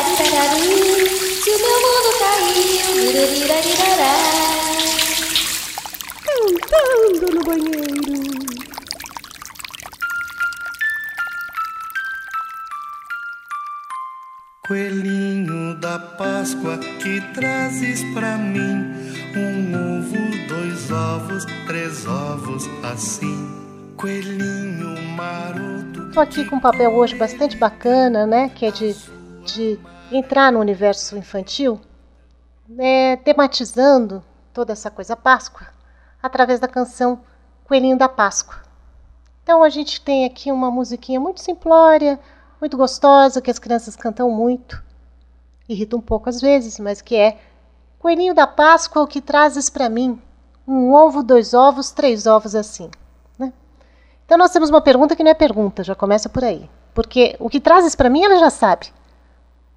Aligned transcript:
Se 0.00 1.50
o 1.50 1.58
meu 1.58 1.78
mundo 1.84 2.10
caiu. 2.18 2.54
Cantando 6.24 7.26
no 7.34 7.42
banheiro. 7.44 7.90
Coelhinho 14.66 15.74
da 15.80 15.98
Páscoa 15.98 16.78
que 16.78 17.20
trazes 17.34 18.02
pra 18.14 18.38
mim 18.38 19.00
um 19.36 19.98
ovo, 19.98 20.48
dois 20.48 20.90
ovos, 20.90 21.44
três 21.66 22.06
ovos 22.06 22.66
assim. 22.82 23.60
Coelhinho 23.96 25.02
maroto. 25.14 26.10
Tô 26.12 26.20
aqui 26.20 26.44
com 26.46 26.56
um 26.56 26.60
papel 26.60 26.94
hoje 26.94 27.14
bastante 27.16 27.56
bacana, 27.56 28.26
né? 28.26 28.48
Que 28.54 28.66
é 28.66 28.70
de, 28.70 28.96
de 29.44 29.78
entrar 30.10 30.52
no 30.52 30.60
universo 30.60 31.16
infantil, 31.16 31.80
né, 32.68 33.16
tematizando 33.16 34.22
toda 34.52 34.72
essa 34.72 34.90
coisa 34.90 35.16
Páscoa 35.16 35.66
através 36.22 36.60
da 36.60 36.68
canção 36.68 37.20
Coelhinho 37.64 37.96
da 37.96 38.08
Páscoa. 38.08 38.62
Então 39.42 39.62
a 39.62 39.68
gente 39.68 40.00
tem 40.00 40.24
aqui 40.24 40.52
uma 40.52 40.70
musiquinha 40.70 41.18
muito 41.18 41.40
simplória, 41.40 42.18
muito 42.60 42.76
gostosa, 42.76 43.40
que 43.40 43.50
as 43.50 43.58
crianças 43.58 43.96
cantam 43.96 44.30
muito, 44.30 44.82
irrita 45.68 45.96
um 45.96 46.00
pouco 46.00 46.28
às 46.28 46.40
vezes, 46.40 46.78
mas 46.78 47.00
que 47.00 47.16
é 47.16 47.38
Coelhinho 47.98 48.34
da 48.34 48.46
Páscoa, 48.46 49.02
o 49.02 49.06
que 49.06 49.20
trazes 49.20 49.68
para 49.68 49.88
mim? 49.88 50.20
Um 50.66 50.92
ovo, 50.94 51.22
dois 51.22 51.52
ovos, 51.52 51.90
três 51.90 52.26
ovos 52.26 52.54
assim. 52.54 52.90
Né? 53.38 53.52
Então 54.24 54.38
nós 54.38 54.52
temos 54.52 54.70
uma 54.70 54.80
pergunta 54.80 55.16
que 55.16 55.22
não 55.22 55.30
é 55.30 55.34
pergunta, 55.34 55.84
já 55.84 55.94
começa 55.94 56.28
por 56.28 56.44
aí. 56.44 56.68
Porque 56.94 57.36
o 57.38 57.48
que 57.48 57.60
trazes 57.60 57.94
para 57.94 58.10
mim 58.10 58.24
ela 58.24 58.38
já 58.38 58.50
sabe. 58.50 58.92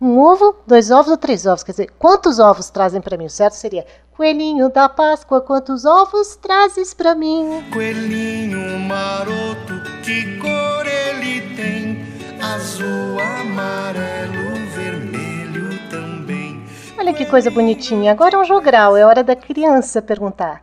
Um 0.03 0.19
ovo, 0.19 0.53
dois 0.67 0.91
ovos 0.91 1.11
ou 1.11 1.15
três 1.15 1.45
ovos? 1.45 1.63
Quer 1.63 1.71
dizer, 1.71 1.91
quantos 1.97 2.37
ovos 2.37 2.69
trazem 2.69 2.99
para 2.99 3.15
mim? 3.15 3.27
O 3.27 3.29
certo 3.29 3.53
seria 3.53 3.85
Coelhinho 4.17 4.67
da 4.67 4.89
Páscoa, 4.89 5.39
quantos 5.39 5.85
ovos 5.85 6.35
trazes 6.35 6.93
para 6.93 7.15
mim? 7.15 7.63
Coelhinho 7.71 8.79
maroto, 8.79 9.81
que 10.03 10.37
cor 10.39 10.85
ele 10.85 11.55
tem? 11.55 12.05
Azul, 12.41 13.17
amarelo, 13.17 14.67
vermelho 14.75 15.69
também. 15.89 16.61
Olha 16.99 17.13
que 17.13 17.25
coisa 17.25 17.49
bonitinha. 17.49 18.11
Agora 18.11 18.35
é 18.35 18.39
um 18.39 18.43
jogral, 18.43 18.97
é 18.97 19.05
hora 19.05 19.23
da 19.23 19.37
criança 19.37 20.01
perguntar. 20.01 20.61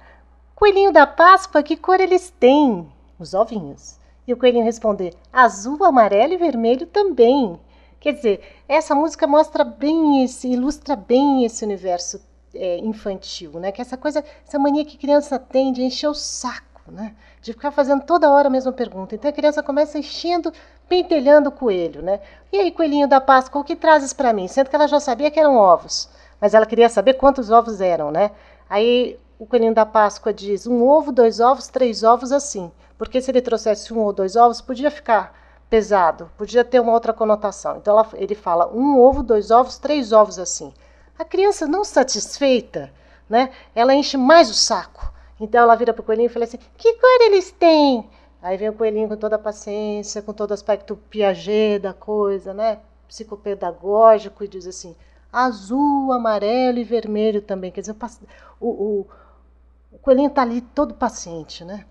Coelhinho 0.55 0.93
da 0.93 1.07
Páscoa, 1.07 1.63
que 1.63 1.79
cor 1.79 1.99
eles 1.99 2.29
têm? 2.39 2.87
Os 3.19 3.33
ovinhos. 3.33 3.99
E 4.27 4.35
o 4.35 4.37
coelhinho 4.37 4.67
responder: 4.67 5.15
azul, 5.33 5.83
amarelo 5.83 6.35
e 6.35 6.37
vermelho 6.37 6.87
também. 6.87 7.59
Quer 8.01 8.15
dizer, 8.15 8.41
essa 8.67 8.95
música 8.95 9.27
mostra 9.27 9.63
bem 9.63 10.25
esse, 10.25 10.49
ilustra 10.49 10.97
bem 10.97 11.45
esse 11.45 11.63
universo 11.63 12.19
é, 12.55 12.79
infantil, 12.79 13.53
né? 13.61 13.71
Que 13.71 13.83
essa 13.83 13.97
coisa, 13.97 14.25
essa 14.47 14.59
mania 14.59 14.87
que 14.87 14.97
criança 14.97 15.39
tem 15.39 15.71
de 15.71 15.83
encher 15.83 16.09
o 16.09 16.15
saco, 16.15 16.91
né? 16.91 17.15
De 17.43 17.53
ficar 17.53 17.71
fazendo 17.71 18.03
toda 18.03 18.31
hora 18.31 18.49
a 18.49 18.51
mesma 18.51 18.73
pergunta. 18.73 19.15
Então 19.15 19.29
a 19.29 19.35
criança 19.35 19.63
começa 19.63 19.99
enchendo, 19.99 20.51
pentelhando 20.89 21.51
o 21.51 21.53
coelho, 21.53 22.01
né? 22.01 22.21
E 22.51 22.57
aí, 22.57 22.73
coelhinho 22.73 23.07
da 23.07 23.21
Páscoa, 23.21 23.61
o 23.61 23.65
que 23.65 23.77
trazes 23.77 24.15
para 24.15 24.33
mim? 24.33 24.49
Sendo 24.49 24.71
que 24.71 24.77
ela 24.77 24.89
já 24.89 24.99
sabia 24.99 25.31
que 25.31 25.39
eram 25.39 25.57
ovos, 25.57 26.09
mas 26.41 26.55
ela 26.55 26.65
queria 26.65 26.89
saber 26.89 27.15
quantos 27.15 27.51
ovos 27.51 27.83
eram, 27.83 28.11
né? 28.11 28.31
Aí 28.69 29.19
o 29.39 29.47
coelhinho 29.47 29.75
da 29.75 29.85
Páscoa 29.85 30.33
diz: 30.33 30.67
um 30.67 30.83
ovo, 30.83 31.13
dois 31.13 31.39
ovos, 31.39 31.69
três 31.69 32.03
ovos, 32.03 32.33
assim. 32.33 32.73
Porque 32.97 33.21
se 33.21 33.31
ele 33.31 33.43
trouxesse 33.43 33.93
um 33.93 33.99
ou 33.99 34.13
dois 34.13 34.37
ovos, 34.37 34.63
podia 34.63 34.91
ficar 34.91 35.39
pesado, 35.71 36.31
podia 36.37 36.65
ter 36.65 36.81
uma 36.81 36.93
outra 36.93 37.13
conotação. 37.13 37.77
Então 37.77 37.97
ela, 37.97 38.09
ele 38.15 38.35
fala 38.35 38.69
um 38.75 38.99
ovo, 38.99 39.23
dois 39.23 39.53
ovos, 39.53 39.79
três 39.79 40.13
ovos 40.13 40.39
assim. 40.39 40.75
A 41.17 41.25
criança 41.25 41.67
não 41.67 41.85
satisfeita, 41.85 42.93
né? 43.29 43.51
Ela 43.75 43.95
enche 43.95 44.17
mais 44.17 44.51
o 44.51 44.55
saco. 44.55 45.13
Então 45.39 45.63
ela 45.63 45.77
vira 45.77 45.95
para 45.95 46.03
o 46.03 46.05
coelhinho 46.05 46.27
e 46.27 46.33
fala 46.33 46.45
assim: 46.45 46.59
que 46.77 46.95
cor 46.95 47.21
eles 47.21 47.53
têm? 47.53 48.11
Aí 48.43 48.57
vem 48.57 48.69
o 48.69 48.75
coelhinho 48.75 49.09
com 49.09 49.17
toda 49.17 49.37
a 49.37 49.39
paciência, 49.39 50.23
com 50.23 50.33
todo 50.33 50.51
o 50.51 50.55
aspecto 50.55 50.97
piaget 50.97 51.79
da 51.79 51.95
coisa, 51.95 52.53
né? 52.53 52.81
Psicopedagógico, 53.07 54.43
e 54.43 54.49
diz 54.49 54.67
assim: 54.67 54.97
azul, 55.33 56.13
amarelo 56.13 56.79
e 56.79 56.85
vermelho 56.85 57.41
também. 57.41 57.71
Quer 57.71 57.83
dizer, 57.83 57.97
o, 58.59 58.69
o, 58.69 59.07
o 59.93 59.99
coelhinho 59.99 60.29
está 60.29 60.43
ali 60.43 60.61
todo 60.61 60.95
paciente, 60.95 61.65
né? 61.65 61.85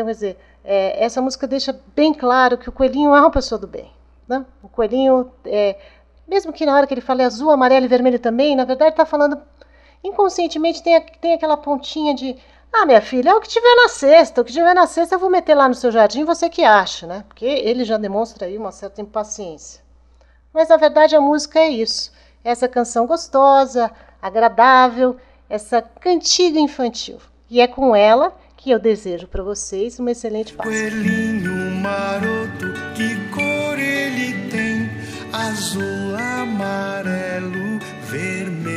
Então, 0.00 0.06
quer 0.06 0.12
dizer, 0.12 0.38
é, 0.64 1.04
essa 1.04 1.20
música 1.20 1.46
deixa 1.46 1.78
bem 1.94 2.14
claro 2.14 2.56
que 2.56 2.68
o 2.68 2.72
coelhinho 2.72 3.14
é 3.14 3.20
uma 3.20 3.30
pessoa 3.30 3.58
do 3.58 3.66
bem. 3.66 3.90
Né? 4.26 4.44
O 4.62 4.68
coelhinho, 4.68 5.30
é, 5.44 5.76
mesmo 6.26 6.52
que 6.52 6.64
na 6.64 6.74
hora 6.74 6.86
que 6.86 6.94
ele 6.94 7.00
fale 7.00 7.22
azul, 7.22 7.50
amarelo 7.50 7.84
e 7.84 7.88
vermelho 7.88 8.18
também, 8.18 8.56
na 8.56 8.64
verdade 8.64 8.92
está 8.92 9.04
falando 9.04 9.40
inconscientemente 10.02 10.82
tem, 10.82 10.98
tem 11.20 11.34
aquela 11.34 11.56
pontinha 11.56 12.14
de 12.14 12.36
ah, 12.72 12.86
minha 12.86 13.02
filha, 13.02 13.30
é 13.30 13.34
o 13.34 13.40
que 13.40 13.48
tiver 13.48 13.74
na 13.82 13.88
cesta, 13.88 14.40
o 14.40 14.44
que 14.44 14.52
tiver 14.52 14.72
na 14.72 14.86
cesta 14.86 15.16
eu 15.16 15.18
vou 15.18 15.28
meter 15.28 15.54
lá 15.54 15.68
no 15.68 15.74
seu 15.74 15.90
jardim, 15.90 16.24
você 16.24 16.48
que 16.48 16.62
acha, 16.62 17.06
né? 17.06 17.24
Porque 17.26 17.44
ele 17.44 17.84
já 17.84 17.98
demonstra 17.98 18.46
aí 18.46 18.56
uma 18.56 18.70
certa 18.70 19.02
impaciência. 19.02 19.82
Mas 20.54 20.68
na 20.68 20.76
verdade 20.76 21.16
a 21.16 21.20
música 21.20 21.58
é 21.58 21.68
isso, 21.68 22.12
essa 22.44 22.68
canção 22.68 23.06
gostosa, 23.06 23.90
agradável, 24.22 25.16
essa 25.48 25.82
cantiga 25.82 26.60
infantil. 26.60 27.18
E 27.50 27.60
é 27.60 27.66
com 27.66 27.94
ela 27.94 28.32
que 28.62 28.70
eu 28.70 28.78
desejo 28.78 29.26
para 29.26 29.42
vocês 29.42 29.98
uma 29.98 30.10
excelente 30.10 30.52
Páscoa. 30.52 30.72
Coelhinho 30.72 31.70
maroto, 31.80 32.72
que 32.94 33.16
cor 33.30 33.78
ele 33.78 34.34
tem? 34.50 34.90
Azul, 35.32 36.14
amarelo, 36.16 37.78
vermelho 38.10 38.69